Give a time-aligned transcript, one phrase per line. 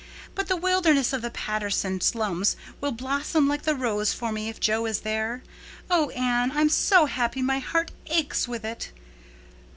[0.33, 4.59] But the wilderness of the Patterson slums will blossom like the rose for me if
[4.59, 5.43] Jo is there.
[5.91, 8.91] Oh, Anne, I'm so happy my heart aches with it."